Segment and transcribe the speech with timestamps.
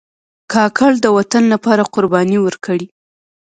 [0.53, 2.85] کاکړ د وطن لپاره قربانۍ ورکړي.